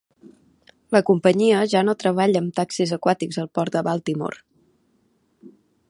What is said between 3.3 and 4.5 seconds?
al port de Baltimore.